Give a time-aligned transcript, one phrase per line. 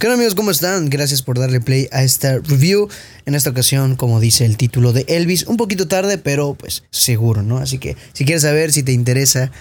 [0.00, 0.34] ¿Qué onda amigos?
[0.34, 0.88] ¿Cómo están?
[0.88, 2.88] Gracias por darle play a esta review.
[3.26, 7.42] En esta ocasión, como dice el título de Elvis, un poquito tarde, pero pues seguro,
[7.42, 7.58] ¿no?
[7.58, 9.52] Así que si quieres saber, si te interesa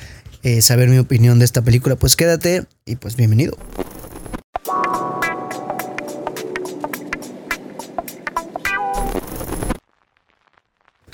[0.44, 3.58] eh, saber mi opinión de esta película, pues quédate y pues bienvenido.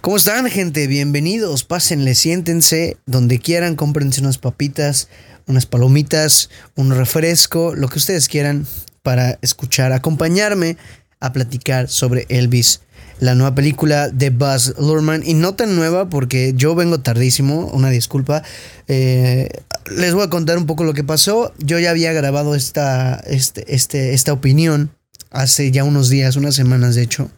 [0.02, 0.86] ¿Cómo están, gente?
[0.86, 1.64] Bienvenidos.
[1.64, 5.10] Pásenle, siéntense donde quieran, cómprense unas papitas,
[5.48, 8.68] unas palomitas, un refresco, lo que ustedes quieran
[9.06, 10.78] para escuchar, acompañarme
[11.20, 12.82] a platicar sobre Elvis,
[13.20, 15.22] la nueva película de Buzz Lurman.
[15.24, 18.42] Y no tan nueva porque yo vengo tardísimo, una disculpa.
[18.88, 19.50] Eh,
[19.96, 21.54] les voy a contar un poco lo que pasó.
[21.60, 24.90] Yo ya había grabado esta, este, este, esta opinión
[25.30, 27.30] hace ya unos días, unas semanas de hecho.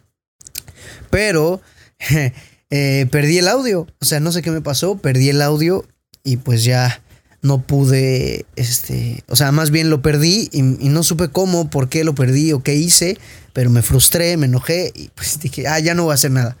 [1.10, 1.60] Pero
[2.70, 3.86] eh, perdí el audio.
[4.00, 5.84] O sea, no sé qué me pasó, perdí el audio
[6.24, 7.02] y pues ya
[7.40, 12.04] no pude, este, o sea, más bien lo perdí y, no supe cómo, por qué
[12.04, 13.16] lo perdí o qué hice,
[13.52, 16.56] pero me frustré, me enojé y pues dije, ah, ya no voy a hacer nada.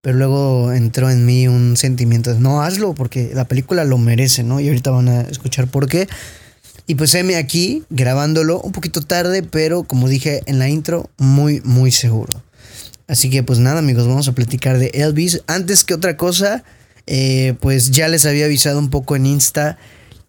[0.00, 4.42] Pero luego entró en mí un sentimiento de, no, hazlo porque la película lo merece,
[4.42, 4.58] ¿no?
[4.58, 6.08] Y ahorita van a escuchar por qué.
[6.86, 11.60] Y pues heme aquí grabándolo un poquito tarde, pero como dije en la intro, muy,
[11.60, 12.42] muy seguro.
[13.06, 15.42] Así que pues nada amigos, vamos a platicar de Elvis.
[15.46, 16.64] Antes que otra cosa,
[17.06, 19.78] eh, pues ya les había avisado un poco en Insta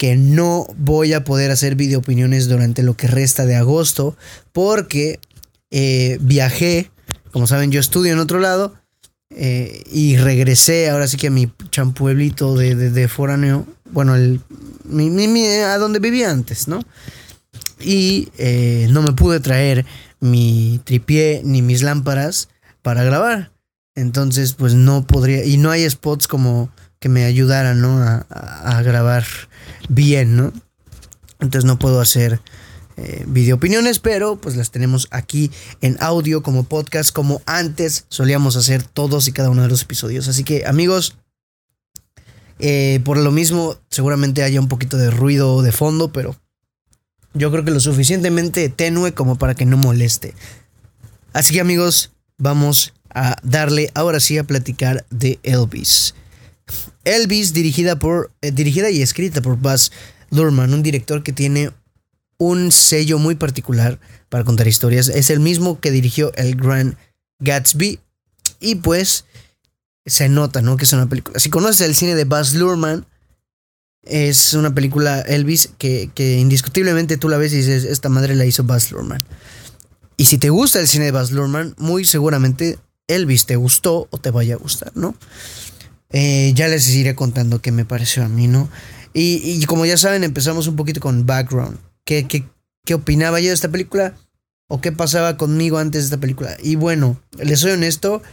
[0.03, 4.17] que no voy a poder hacer video opiniones durante lo que resta de agosto
[4.51, 5.21] porque
[5.71, 6.91] eh, viajé,
[7.31, 8.73] como saben yo estudio en otro lado
[9.29, 14.41] eh, y regresé ahora sí que a mi champueblito de, de, foráneo, bueno, el,
[15.65, 16.81] a donde vivía antes, ¿no?
[17.79, 19.85] Y eh, no me pude traer
[20.19, 22.49] mi tripié ni mis lámparas
[22.81, 23.53] para grabar.
[23.95, 26.71] Entonces, pues no podría, y no hay spots como
[27.03, 28.01] que me ayudaran, ¿no?
[28.01, 29.25] A, grabar
[29.89, 30.53] bien, ¿no?
[31.41, 32.39] Entonces no puedo hacer
[32.95, 35.51] eh, video opiniones, pero pues las tenemos aquí
[35.81, 40.29] en audio como podcast, como antes solíamos hacer todos y cada uno de los episodios.
[40.29, 41.17] Así que amigos,
[42.59, 46.37] eh, por lo mismo seguramente haya un poquito de ruido de fondo, pero
[47.33, 50.35] yo creo que lo suficientemente tenue como para que no moleste.
[51.33, 56.15] Así que amigos, vamos a darle ahora sí a platicar de Elvis.
[57.05, 59.91] Elvis, dirigida, por, eh, dirigida y escrita por Buzz
[60.31, 61.71] Lurman, un director que tiene
[62.37, 63.99] un sello muy particular
[64.29, 65.09] para contar historias.
[65.09, 66.95] Es el mismo que dirigió El Grand
[67.39, 67.99] Gatsby.
[68.59, 69.25] Y pues
[70.05, 70.77] se nota, ¿no?
[70.77, 71.39] Que es una película.
[71.39, 73.05] Si conoces el cine de Buzz Lurman,
[74.03, 78.45] es una película Elvis que, que indiscutiblemente tú la ves y dices, esta madre la
[78.45, 79.23] hizo Buzz Lurman.
[80.17, 82.77] Y si te gusta el cine de Buzz Lurman, muy seguramente
[83.07, 85.15] Elvis te gustó o te vaya a gustar, ¿no?
[86.13, 88.69] Eh, ya les iré contando qué me pareció a mí, ¿no?
[89.15, 91.77] Y, como ya saben, empezamos un poquito con background.
[92.03, 92.45] ¿Qué, qué,
[92.85, 94.15] qué opinaba yo de esta película?
[94.67, 96.55] ¿O qué pasaba conmigo antes de esta película?
[96.63, 98.23] Y bueno, les soy honesto,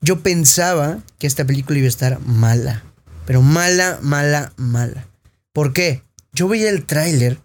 [0.00, 2.84] yo pensaba que esta película iba a estar mala.
[3.26, 5.06] Pero mala, mala, mala.
[5.52, 6.02] ¿Por qué?
[6.32, 7.38] Yo veía el tráiler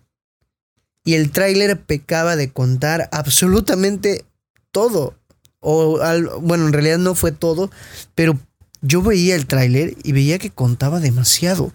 [1.03, 4.25] y el tráiler pecaba de contar absolutamente
[4.72, 5.16] todo.
[5.59, 6.00] O
[6.42, 7.72] bueno, en realidad no fue todo,
[8.16, 8.40] pero
[8.85, 11.73] yo veía el tráiler y veía que contaba demasiado.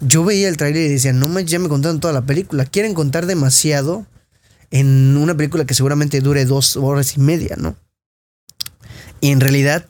[0.00, 2.64] Yo veía el tráiler y decía, no me, ya me contaron toda la película.
[2.64, 4.06] Quieren contar demasiado
[4.70, 7.76] en una película que seguramente dure dos horas y media, ¿no?
[9.20, 9.84] Y en realidad,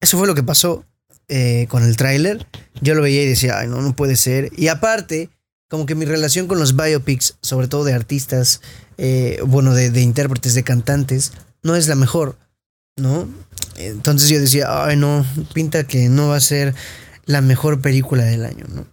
[0.00, 0.86] eso fue lo que pasó
[1.28, 2.46] eh, con el tráiler.
[2.80, 4.50] Yo lo veía y decía, ay, no, no puede ser.
[4.56, 5.28] Y aparte,
[5.68, 8.62] como que mi relación con los biopics, sobre todo de artistas,
[8.96, 12.38] eh, bueno, de intérpretes, de cantantes, no es la mejor,
[12.96, 13.28] ¿no?
[13.86, 16.74] Entonces yo decía, ay no, pinta que no va a ser
[17.24, 18.86] la mejor película del año, ¿no?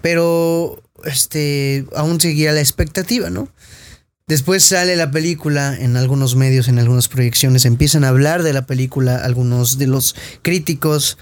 [0.00, 3.48] Pero, este, aún seguía la expectativa, ¿no?
[4.26, 8.66] Después sale la película en algunos medios, en algunas proyecciones, empiezan a hablar de la
[8.66, 11.18] película algunos de los críticos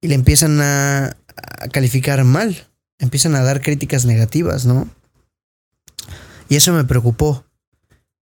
[0.00, 2.66] y le empiezan a, a calificar mal,
[2.98, 4.88] empiezan a dar críticas negativas, ¿no?
[6.48, 7.44] Y eso me preocupó,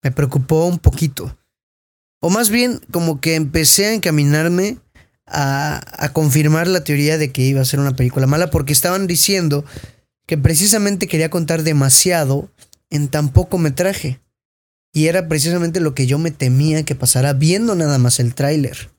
[0.01, 1.35] me preocupó un poquito.
[2.25, 4.77] O más bien, como que empecé a encaminarme
[5.27, 9.65] a, confirmar la teoría de que iba a ser una película mala, porque estaban diciendo
[10.25, 12.49] que precisamente quería contar demasiado
[12.89, 14.21] en tan poco metraje.
[14.93, 18.89] Y era precisamente lo que yo me temía que pasara viendo nada más el tráiler.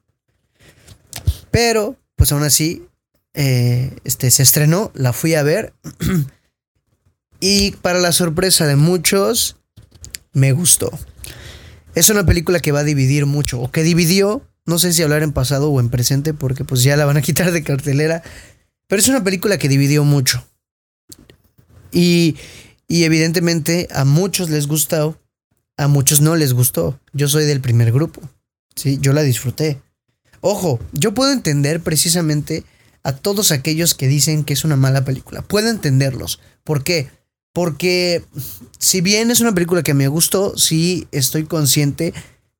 [1.51, 2.87] Pero, pues aún así,
[3.33, 5.73] eh, este, se estrenó, la fui a ver.
[7.41, 9.57] y para la sorpresa de muchos,
[10.35, 10.91] me gustó.
[11.95, 15.23] Es una película que va a dividir mucho, o que dividió, no sé si hablar
[15.23, 18.23] en pasado o en presente, porque pues ya la van a quitar de cartelera,
[18.89, 20.47] pero es una película que dividió mucho.
[21.93, 22.37] Y,
[22.89, 25.21] y evidentemente a muchos les gustó
[25.77, 26.99] A muchos no les gustó.
[27.13, 28.21] Yo soy del primer grupo.
[28.75, 29.81] Sí, yo la disfruté.
[30.41, 32.65] Ojo, yo puedo entender precisamente
[33.03, 35.43] a todos aquellos que dicen que es una mala película.
[35.43, 36.41] Puedo entenderlos.
[36.65, 37.11] ¿Por qué?
[37.55, 38.25] Porque
[38.79, 42.13] si bien es una película que me gustó, sí estoy consciente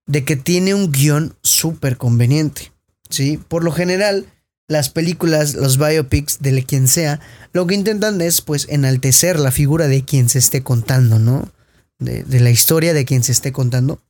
[0.07, 2.73] de que tiene un guion súper conveniente.
[3.11, 3.39] ¿sí?
[3.49, 4.27] Por lo general,
[4.69, 7.21] las películas, los biopics de quien sea,
[7.53, 11.53] lo que intentan es pues enaltecer la figura de quien se esté contando, ¿no?
[11.99, 14.01] De, de la historia de quien se esté contando.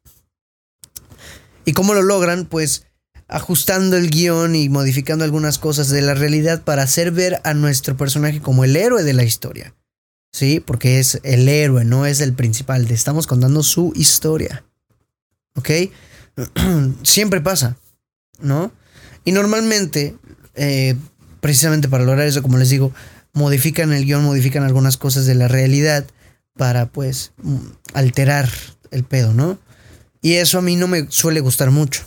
[1.65, 2.45] ¿Y cómo lo logran?
[2.45, 2.87] Pues
[3.27, 7.97] ajustando el guion y modificando algunas cosas de la realidad para hacer ver a nuestro
[7.97, 9.75] personaje como el héroe de la historia.
[10.35, 12.91] Sí, porque es el héroe, no es el principal.
[12.91, 14.65] Estamos contando su historia.
[15.55, 15.71] ¿Ok?
[17.05, 17.77] Siempre pasa,
[18.41, 18.73] ¿no?
[19.25, 20.17] Y normalmente,
[20.57, 20.97] eh,
[21.41, 22.93] precisamente para lograr eso, como les digo,
[23.33, 26.05] modifican el guion, modifican algunas cosas de la realidad
[26.57, 27.57] para, pues, mm,
[27.93, 28.51] alterar
[28.91, 29.61] el pedo, ¿no?
[30.21, 32.03] Y eso a mí no me suele gustar mucho.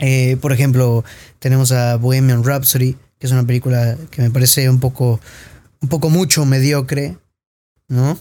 [0.00, 1.02] Eh, por ejemplo,
[1.38, 5.18] tenemos a Bohemian Rhapsody, que es una película que me parece un poco,
[5.80, 7.18] un poco mucho mediocre,
[7.88, 8.18] ¿no?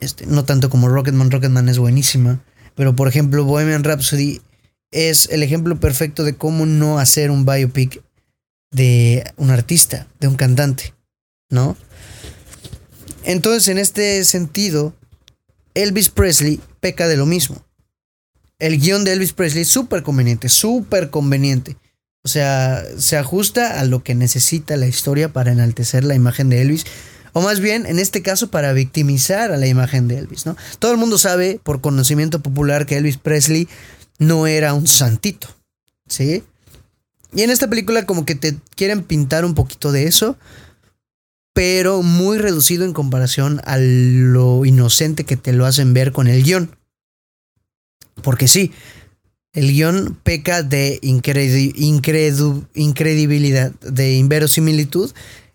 [0.00, 2.42] Este, no tanto como Rocketman, Rocketman es buenísima,
[2.74, 4.40] pero por ejemplo, Bohemian Rhapsody
[4.90, 8.02] es el ejemplo perfecto de cómo no hacer un biopic
[8.70, 10.94] de un artista, de un cantante,
[11.50, 11.76] ¿no?
[13.24, 14.94] Entonces, en este sentido,
[15.74, 17.62] Elvis Presley peca de lo mismo
[18.60, 21.76] el guion de Elvis Presley es súper conveniente, súper conveniente.
[22.22, 26.60] O sea, se ajusta a lo que necesita la historia para enaltecer la imagen de
[26.60, 26.84] Elvis.
[27.32, 30.56] O más bien, en este caso, para victimizar a la imagen de Elvis, ¿no?
[30.78, 33.68] Todo el mundo sabe, por conocimiento popular, que Elvis Presley
[34.18, 35.48] no era un santito,
[36.08, 36.42] ¿sí?
[37.32, 40.36] Y en esta película como que te quieren pintar un poquito de eso,
[41.52, 46.42] pero muy reducido en comparación a lo inocente que te lo hacen ver con el
[46.42, 46.76] guion.
[48.22, 48.72] Porque sí,
[49.52, 55.10] el guion peca de incredibilidad, de inverosimilitud,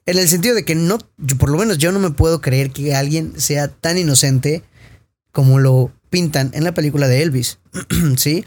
[0.06, 1.00] en el sentido de que no,
[1.40, 4.64] por lo menos yo no me puedo creer que alguien sea tan inocente
[5.32, 7.60] como lo pintan en la película de Elvis,
[8.18, 8.46] ¿sí?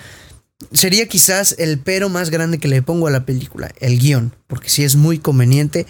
[0.73, 4.69] Sería quizás el pero más grande que le pongo a la película, el guion, porque
[4.69, 5.87] sí es muy conveniente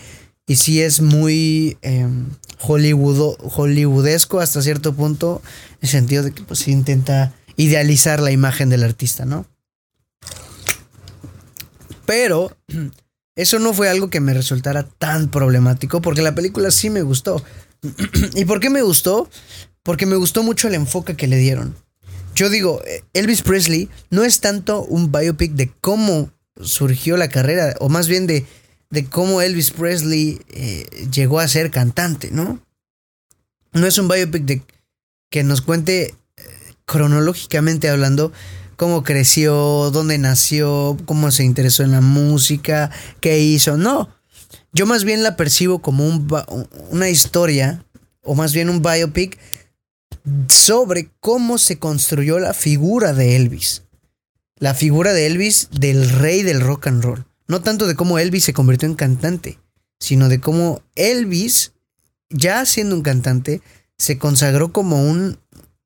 [0.46, 2.26] y sí es muy em,
[2.58, 5.42] hollywoodesco hasta cierto punto,
[5.74, 9.44] en el sentido de que pues intenta idealizar la imagen del artista, ¿no?
[12.06, 12.56] Pero
[13.36, 17.44] eso no fue algo que me resultara tan problemático porque la película sí me gustó.
[18.34, 19.28] ¿Y por qué me gustó?
[19.82, 21.76] Porque me gustó mucho el enfoque que le dieron.
[22.34, 22.80] Yo digo,
[23.12, 26.30] Elvis Presley no es tanto un biopic de cómo
[26.60, 28.46] surgió la carrera, o más bien de,
[28.90, 32.60] de cómo Elvis Presley eh, llegó a ser cantante, ¿no?
[33.72, 34.62] No es un biopic de
[35.30, 36.14] que nos cuente
[36.88, 38.32] cronológicamente hablando,
[38.76, 42.90] cómo creció, dónde nació, cómo se interesó en la música,
[43.20, 43.76] qué hizo.
[43.76, 44.08] No,
[44.72, 46.26] yo más bien la percibo como un,
[46.90, 47.84] una historia,
[48.22, 49.38] o más bien un biopic,
[50.48, 53.82] sobre cómo se construyó la figura de Elvis.
[54.56, 57.26] La figura de Elvis del rey del rock and roll.
[57.46, 59.58] No tanto de cómo Elvis se convirtió en cantante,
[60.00, 61.72] sino de cómo Elvis,
[62.30, 63.60] ya siendo un cantante,
[63.98, 65.38] se consagró como un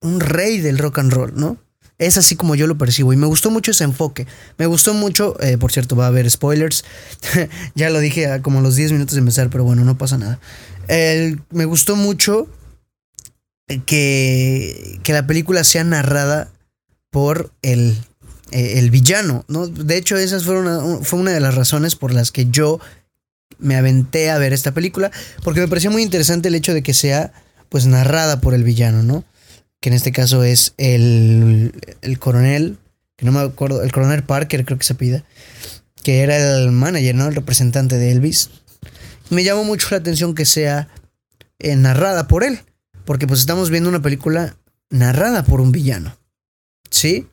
[0.02, 1.58] un rey del rock and roll, ¿no?
[1.99, 4.26] Es así como yo lo percibo y me gustó mucho ese enfoque.
[4.59, 6.85] Me gustó mucho, eh, por cierto, va a haber spoilers.
[7.75, 10.40] ya lo dije como a los 10 minutos de empezar, pero bueno, no pasa nada.
[10.88, 12.49] me gustó mucho
[13.87, 16.50] que, que la película sea narrada
[17.11, 17.97] por el,
[18.52, 19.66] eh, el villano, ¿no?
[19.66, 22.80] De hecho, esa fue una, fue una de las razones por las que yo
[23.59, 25.11] me aventé a ver esta película,
[25.42, 27.32] porque me pareció muy interesante el hecho de que sea
[27.68, 29.25] pues narrada por el villano, ¿no?
[29.82, 32.78] Que en este caso es el, el coronel,
[33.16, 35.24] que no me acuerdo, el coronel Parker creo que se pida,
[36.04, 37.26] que era el manager, ¿no?
[37.26, 38.50] El representante de Elvis.
[39.28, 40.86] Me llamó mucho la atención que sea
[41.58, 42.60] eh, narrada por él,
[43.04, 44.56] porque pues estamos viendo una película
[44.88, 46.16] narrada por un villano.
[46.88, 47.26] ¿Sí?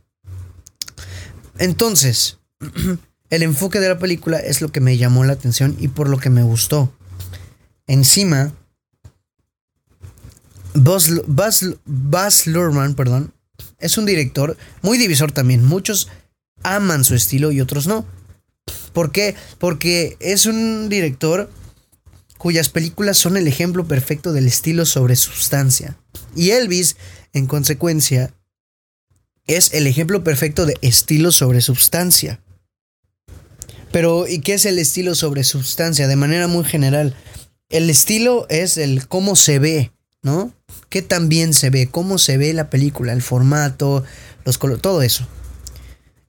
[1.60, 2.40] Entonces,
[3.30, 6.18] el enfoque de la película es lo que me llamó la atención y por lo
[6.18, 6.92] que me gustó.
[7.86, 8.54] Encima,
[10.80, 11.10] Buzz,
[11.86, 12.46] Buzz,
[12.96, 13.34] perdón,
[13.80, 15.66] es un director muy divisor también.
[15.66, 16.08] Muchos
[16.64, 18.06] aman su estilo y otros no.
[18.94, 19.36] ¿Por qué?
[19.58, 21.50] Porque es un director
[22.38, 25.98] cuyas películas son el ejemplo perfecto del estilo sobre sustancia.
[26.36, 26.96] Y Elvis,
[27.34, 28.34] en consecuencia,
[29.48, 32.42] es el ejemplo perfecto de estilo sobre sustancia.
[33.92, 36.08] Pero, ¿y qué es el estilo sobre sustancia?
[36.08, 37.16] De manera muy general,
[37.68, 40.54] el estilo es el cómo se ve, ¿no?
[40.90, 41.88] ¿Qué tan bien se ve?
[41.88, 43.14] ¿Cómo se ve la película?
[43.14, 44.04] El formato,
[44.46, 45.28] los colores, todo eso.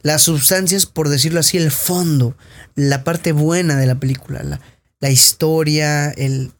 [0.02, 2.36] Las sustancias, por decirlo así, el fondo,
[2.74, 4.60] la parte buena de la película, la,
[5.00, 6.52] la historia, el...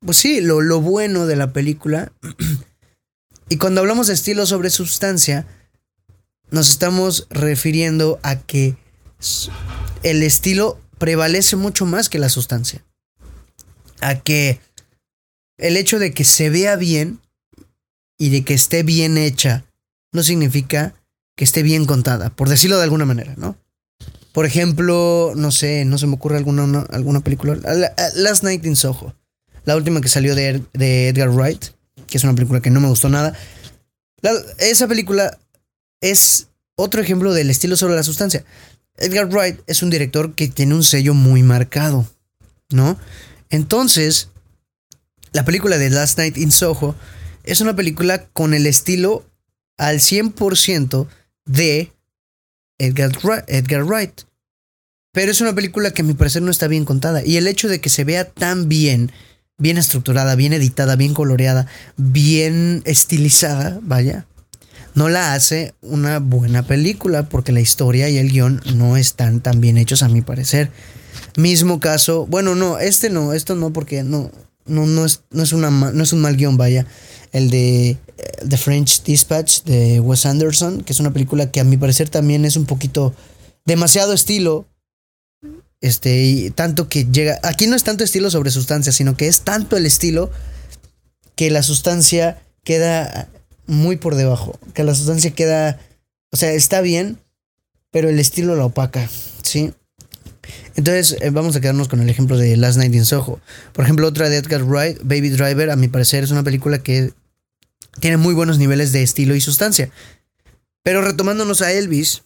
[0.00, 2.12] Pues sí, lo, lo bueno de la película.
[3.48, 5.46] y cuando hablamos de estilo sobre sustancia,
[6.50, 8.76] nos estamos refiriendo a que
[10.02, 12.84] el estilo prevalece mucho más que la sustancia.
[14.00, 14.60] A que
[15.60, 17.20] el hecho de que se vea bien
[18.18, 19.64] y de que esté bien hecha
[20.12, 20.94] no significa
[21.36, 23.56] que esté bien contada, por decirlo de alguna manera, ¿no?
[24.32, 27.58] Por ejemplo, no sé, no se me ocurre alguna, alguna película.
[28.14, 29.14] Last Night in Soho,
[29.64, 30.62] la última que salió de,
[31.08, 31.66] Edgar Wright,
[32.06, 33.34] que es una película que no me gustó nada.
[34.58, 35.38] esa película
[36.00, 38.44] es otro ejemplo del estilo sobre la sustancia.
[38.96, 42.06] Edgar Wright es un director que tiene un sello muy marcado,
[42.70, 42.98] ¿no?
[43.48, 44.28] Entonces,
[45.32, 46.94] la película de Last Night in Soho
[47.44, 49.24] es una película con el estilo
[49.78, 51.06] al 100%
[51.46, 51.92] de
[52.78, 53.12] Edgar,
[53.84, 54.22] Wright.
[55.12, 57.24] Pero es una película que a mi parecer no está bien contada.
[57.24, 59.10] Y el hecho de que se vea tan bien,
[59.58, 64.26] bien estructurada, bien editada, bien coloreada, bien estilizada, vaya,
[64.94, 69.60] no la hace una buena película porque la historia y el guion no están tan
[69.60, 70.70] bien hechos a mi parecer.
[71.36, 74.30] Mismo caso, bueno, no, este no, esto no porque no,
[74.70, 76.86] no, no, es, no, es, una, no es un mal guion, vaya.
[77.32, 77.98] El de
[78.48, 82.44] The French Dispatch de Wes Anderson, que es una película que a mi parecer también
[82.44, 83.14] es un poquito
[83.64, 84.66] demasiado estilo.
[85.80, 87.38] Este, y tanto que llega.
[87.42, 90.30] Aquí no es tanto estilo sobre sustancia, sino que es tanto el estilo
[91.36, 93.28] que la sustancia queda
[93.66, 94.58] muy por debajo.
[94.74, 95.80] Que la sustancia queda.
[96.32, 97.18] O sea, está bien,
[97.90, 99.08] pero el estilo la opaca,
[99.42, 99.72] ¿sí?
[100.76, 103.40] Entonces, eh, vamos a quedarnos con el ejemplo de Last Night in Soho.
[103.72, 107.12] Por ejemplo, otra de Edgar Wright, Baby Driver, a mi parecer es una película que
[107.98, 109.90] tiene muy buenos niveles de estilo y sustancia.
[110.82, 112.22] Pero retomándonos a Elvis,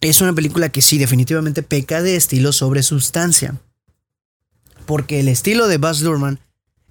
[0.00, 3.60] es una película que sí, definitivamente peca de estilo sobre sustancia.
[4.86, 6.40] Porque el estilo de Buzz Luhrmann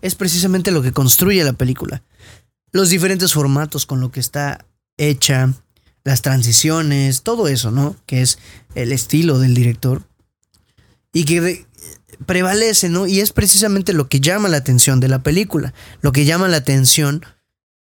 [0.01, 2.03] es precisamente lo que construye la película.
[2.71, 4.65] Los diferentes formatos con lo que está
[4.97, 5.53] hecha,
[6.03, 7.95] las transiciones, todo eso, ¿no?
[8.05, 8.39] Que es
[8.75, 10.03] el estilo del director.
[11.13, 11.65] Y que
[12.25, 13.07] prevalece, ¿no?
[13.07, 15.73] Y es precisamente lo que llama la atención de la película.
[16.01, 17.23] Lo que llama la atención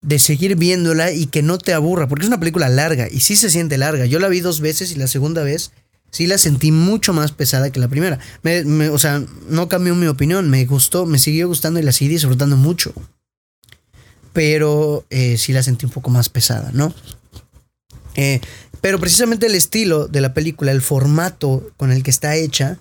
[0.02, 3.36] de seguir viéndola y que no te aburra, porque es una película larga y sí
[3.36, 4.04] se siente larga.
[4.04, 5.72] Yo la vi dos veces y la segunda vez
[6.10, 8.18] sí la sentí mucho más pesada que la primera.
[8.92, 12.56] o sea, no cambió mi opinión, me gustó, me siguió gustando y la seguí disfrutando
[12.56, 12.92] mucho.
[14.32, 16.94] Pero eh, sí la sentí un poco más pesada, ¿no?
[18.16, 18.40] Eh,
[18.80, 22.78] pero precisamente el estilo de la película, el formato con el que está hecha,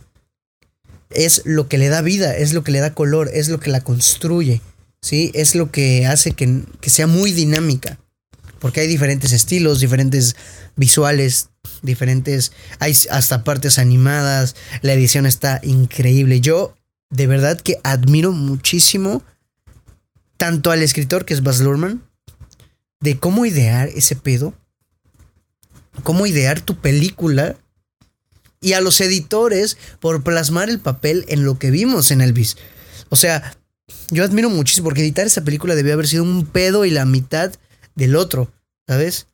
[1.16, 3.70] es lo que le da vida, es lo que le da color, es lo que
[3.70, 4.62] la construye,
[5.02, 5.32] ¿sí?
[5.34, 8.00] Es lo que hace que, sea muy dinámica,
[8.60, 10.36] porque hay diferentes estilos, diferentes
[10.76, 11.50] visuales,
[11.82, 16.42] diferentes, hay hasta partes animadas, la edición está increíble.
[16.42, 16.76] Yo
[17.10, 19.24] de verdad que admiro muchísimo
[20.38, 22.04] tanto al escritor que es Baz Luhrmann,
[23.00, 24.54] de cómo idear ese pedo,
[26.04, 27.58] cómo idear tu película
[28.64, 32.58] y a los editores por plasmar el papel en lo que vimos en Elvis.
[33.10, 33.56] O sea,
[34.10, 37.52] yo admiro muchísimo porque editar esa película debió haber sido un pedo y la mitad
[37.96, 38.52] del otro,
[38.88, 39.28] ¿sabes?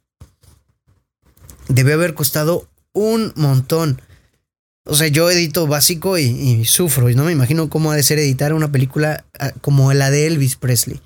[1.67, 4.01] Debió haber costado un montón.
[4.86, 7.09] O sea, yo edito básico y, sufro.
[7.09, 10.25] Y no me imagino cómo ha de ser editar una película ah, como la de
[10.25, 11.00] Elvis Presley.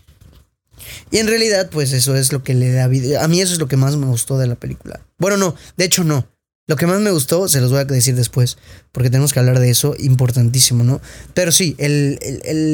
[1.12, 3.24] Y en realidad, pues eso es lo que le da vida.
[3.24, 5.02] A mí eso es lo que más me gustó de la película.
[5.18, 6.28] Bueno, no, de hecho no.
[6.74, 8.58] Lo que más me gustó, se los voy a decir después,
[8.92, 11.02] porque tenemos que hablar de eso, importantísimo, ¿no?
[11.36, 12.18] Pero sí, el,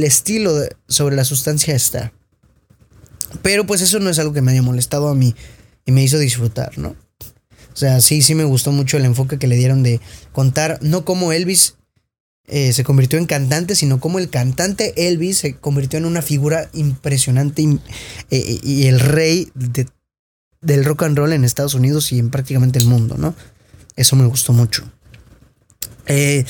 [0.05, 0.53] estilo
[0.87, 2.13] sobre la sustancia está.
[3.41, 5.35] Pero pues eso no es algo que me haya molestado a mí
[5.85, 6.95] y me hizo disfrutar, ¿no?
[7.73, 9.99] O sea, sí, sí me gustó mucho el enfoque que le dieron de
[10.31, 11.75] contar, no cómo Elvis
[12.47, 16.69] eh, se convirtió en cantante, sino como el cantante Elvis se convirtió en una figura
[16.71, 17.79] impresionante y,
[18.31, 19.87] eh, y el rey de,
[20.61, 23.35] del rock and roll en Estados Unidos y en prácticamente el mundo, ¿no?
[23.99, 24.89] Eso me gustó mucho.
[26.05, 26.45] Eh,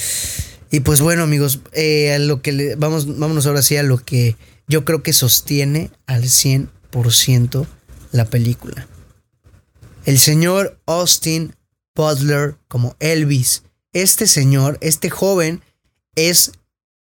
[0.70, 4.36] y pues bueno, amigos, eh, lo que vamos, vámonos ahora sí a lo que
[4.68, 7.65] yo creo que sostiene al 100%
[8.12, 8.88] la película.
[10.06, 11.56] El señor Austin
[11.96, 13.63] Butler como Elvis.
[13.94, 15.63] Este señor, este joven,
[16.13, 16.51] es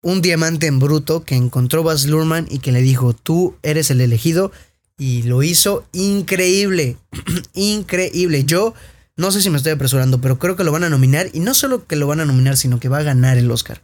[0.03, 3.99] un diamante en bruto que encontró Baz Luhrmann y que le dijo, tú eres el
[3.99, 4.51] elegido.
[4.95, 6.97] Y lo hizo increíble,
[7.55, 8.43] increíble.
[8.43, 8.75] Yo
[9.17, 11.29] no sé si me estoy apresurando, pero creo que lo van a nominar.
[11.33, 13.81] Y no solo que lo van a nominar, sino que va a ganar el Oscar.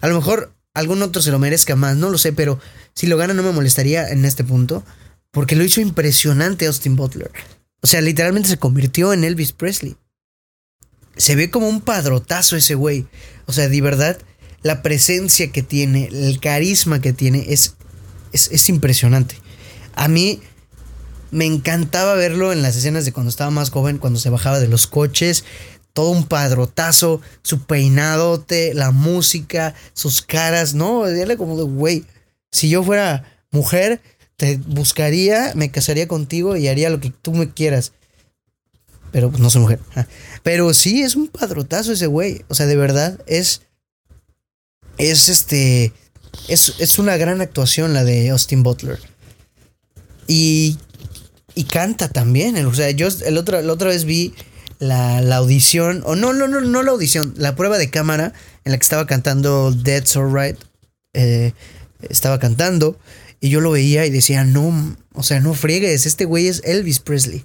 [0.00, 2.58] A lo mejor algún otro se lo merezca más, no lo sé, pero
[2.94, 4.84] si lo gana no me molestaría en este punto,
[5.30, 7.30] porque lo hizo impresionante Austin Butler.
[7.80, 9.96] O sea, literalmente se convirtió en Elvis Presley.
[11.16, 13.06] Se ve como un padrotazo ese güey.
[13.46, 14.18] O sea, de verdad,
[14.62, 17.76] la presencia que tiene, el carisma que tiene es,
[18.32, 19.36] es, es impresionante.
[19.94, 20.40] A mí
[21.30, 24.68] me encantaba verlo en las escenas de cuando estaba más joven, cuando se bajaba de
[24.68, 25.44] los coches,
[25.92, 32.04] todo un padrotazo, su peinadote, la música, sus caras, no, era como de, güey,
[32.52, 34.00] si yo fuera mujer,
[34.36, 37.92] te buscaría, me casaría contigo y haría lo que tú me quieras.
[39.12, 39.80] Pero pues, no soy mujer.
[40.42, 42.44] Pero sí, es un padrotazo ese güey.
[42.48, 43.62] O sea, de verdad, es.
[44.98, 45.92] Es este.
[46.48, 49.00] Es, es una gran actuación la de Austin Butler.
[50.26, 50.78] Y.
[51.60, 52.56] Y canta también.
[52.64, 54.32] O sea, yo el otro, la otra vez vi
[54.78, 58.32] la, audición, o no, no, no, no la audición, la prueba de cámara
[58.64, 60.56] en la que estaba cantando Dead's Alright.
[61.12, 61.52] Eh,
[62.08, 62.98] estaba cantando
[63.40, 66.98] y yo lo veía y decía, no, o sea, no friegues, este güey es Elvis
[66.98, 67.44] Presley.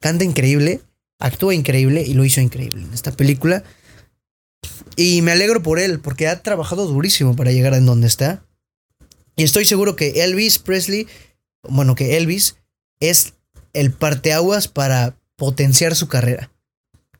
[0.00, 0.80] Canta increíble,
[1.20, 3.62] actúa increíble y lo hizo increíble en esta película.
[4.96, 8.44] Y me alegro por él, porque ha trabajado durísimo para llegar a donde está.
[9.36, 11.06] Y estoy seguro que Elvis Presley,
[11.62, 12.56] bueno, que Elvis
[12.98, 13.34] es
[13.74, 16.50] el parteaguas para potenciar su carrera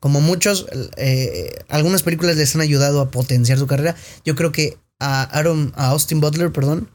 [0.05, 3.95] como muchos, eh, algunas películas les han ayudado a potenciar su carrera.
[4.23, 6.91] Yo creo que a Aaron, a Austin Butler, perdón,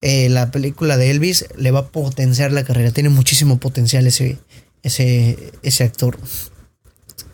[0.00, 2.90] eh, la película de Elvis le va a potenciar la carrera.
[2.90, 4.38] Tiene muchísimo potencial ese,
[4.82, 6.18] ese, ese actor.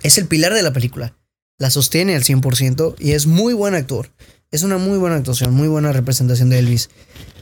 [0.02, 1.16] Es el pilar de la película.
[1.58, 4.10] La sostiene al 100% y es muy buen actor.
[4.50, 6.90] Es una muy buena actuación, muy buena representación de Elvis.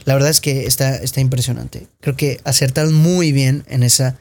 [0.05, 1.87] La verdad es que está, está impresionante.
[2.01, 4.19] Creo que acertaron muy bien en esa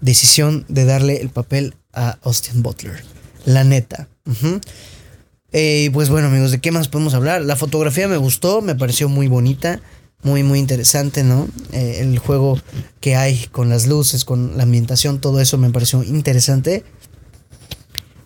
[0.00, 3.02] decisión de darle el papel a Austin Butler.
[3.46, 4.08] La neta.
[5.52, 7.42] Eh, pues bueno, amigos, ¿de qué más podemos hablar?
[7.42, 9.80] La fotografía me gustó, me pareció muy bonita,
[10.22, 11.48] muy, muy interesante, ¿no?
[11.72, 12.58] Eh, el juego
[13.00, 16.84] que hay con las luces, con la ambientación, todo eso me pareció interesante.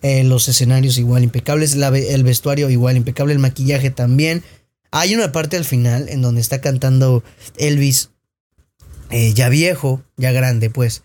[0.03, 4.45] Eh, los escenarios igual impecables, el vestuario igual impecable, el maquillaje también.
[4.91, 7.23] Hay una parte al final en donde está cantando
[7.57, 8.11] Elvis,
[9.11, 11.03] ya viejo, ya grande, pues.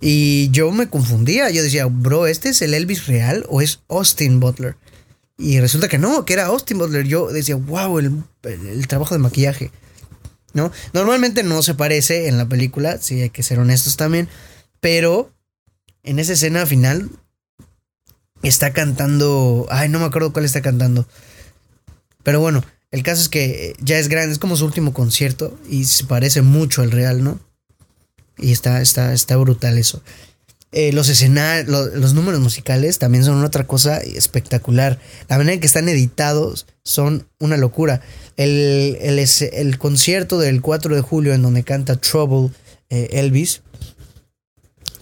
[0.00, 4.40] Y yo me confundía, yo decía, bro, ¿este es el Elvis real o es Austin
[4.40, 4.76] Butler?
[5.38, 7.06] Y resulta que no, que era Austin Butler.
[7.06, 9.70] Yo decía, wow, el, trabajo de maquillaje.
[10.54, 10.72] ¿No?
[10.94, 14.28] Normalmente no se parece en la película, sí, hay que ser honestos también.
[14.80, 15.30] Pero
[16.02, 17.10] en esa escena final
[18.48, 19.66] está cantando.
[19.70, 21.06] Ay, no me acuerdo cuál está cantando.
[22.22, 25.84] Pero bueno, el caso es que ya es grande, es como su último concierto y
[25.84, 27.40] se parece mucho al real, ¿no?
[28.38, 30.02] Y está, está, está brutal eso.
[30.72, 34.98] Eh, los escenarios, los números musicales también son otra cosa espectacular.
[35.28, 38.02] La manera en que están editados son una locura.
[38.36, 42.50] El, el, concierto del 4 de julio en donde canta Trouble
[42.90, 43.62] eh, Elvis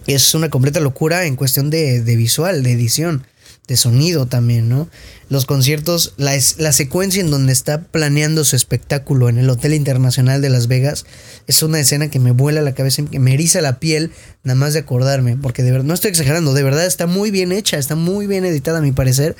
[0.07, 3.25] es una completa locura en cuestión de, de visual, de edición
[3.67, 4.87] de sonido también, ¿no?
[5.29, 10.41] Los conciertos, la, la, secuencia en donde está planeando su espectáculo en el Hotel Internacional
[10.41, 11.05] de Las Vegas,
[11.47, 14.11] es una escena que me vuela la cabeza, que me eriza la piel,
[14.43, 17.51] nada más de acordarme, porque de verdad, no estoy exagerando, de verdad está muy bien
[17.51, 19.35] hecha, está muy bien editada a mi parecer,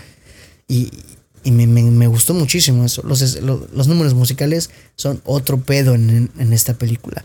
[0.67, 0.91] y,
[1.43, 3.03] y me, me, gustó muchísimo eso.
[3.05, 7.23] Los, los, números musicales son otro pedo en, en esta película.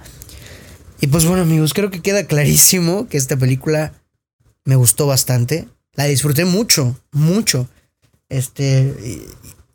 [1.01, 3.95] Y pues bueno amigos, creo que queda clarísimo que esta película
[4.67, 5.67] me gustó bastante
[6.01, 7.69] la disfruté mucho, mucho.
[8.31, 8.95] Este,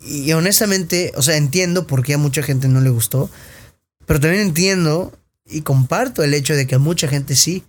[0.02, 3.30] y, honestamente, o sea, entiendo por qué a mucha gente no le gustó,
[4.08, 5.14] pero también entiendo
[5.46, 7.64] y comparto el hecho de que a mucha gente sí.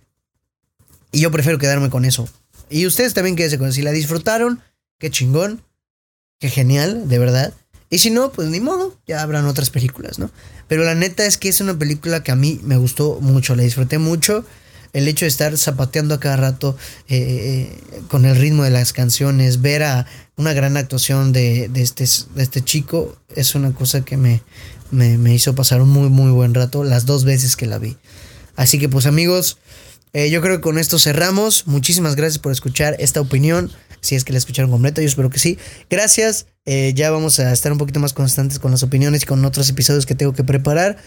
[1.11, 2.27] Y yo prefiero quedarme con eso.
[2.67, 3.75] Y ustedes también quédense con eso.
[3.75, 4.59] Si la disfrutaron,
[4.97, 5.61] qué chingón,
[6.39, 7.53] qué genial, de verdad.
[7.91, 10.31] Y si no, pues ni modo, ya habrán otras películas, ¿no?
[10.67, 13.61] Pero la neta es que es una película que a mí me gustó mucho, la
[13.61, 14.45] disfruté mucho
[14.97, 16.75] el hecho de estar zapateando a cada rato
[17.07, 20.07] eh, eh, con el ritmo de las canciones, ver a
[20.37, 24.41] una gran actuación de, este, de este chico, es una cosa que me,
[24.89, 27.95] me, hizo pasar un muy, muy buen rato las dos veces que la vi.
[28.55, 29.59] Así que pues amigos,
[30.13, 31.67] eh, yo creo que con esto cerramos.
[31.67, 33.71] Muchísimas gracias por escuchar esta opinión.
[34.01, 35.59] Si es que la escucharon completa, yo espero que sí.
[35.91, 36.47] Gracias.
[36.65, 40.07] ya vamos a estar un poquito más constantes con las opiniones y con otros episodios
[40.07, 40.97] que tengo que preparar.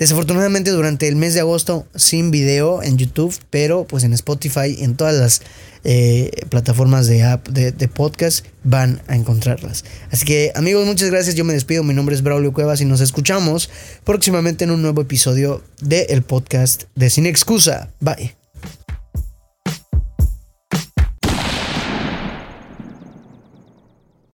[0.00, 4.96] Desafortunadamente durante el mes de agosto sin video en YouTube, pero pues en Spotify en
[4.96, 5.42] todas las
[5.84, 9.84] eh, plataformas de app de, podcast van a encontrarlas.
[10.10, 11.36] Así que amigos, muchas gracias.
[11.36, 11.84] Yo me despido.
[11.84, 13.68] Mi nombre es Braulio Cuevas y nos escuchamos
[14.04, 17.90] próximamente en un nuevo episodio del podcast de Sin Excusa.
[18.00, 18.39] Bye.